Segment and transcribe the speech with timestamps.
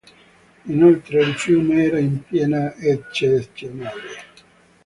[0.65, 3.99] Inoltre, il fiume era in piena eccezionale.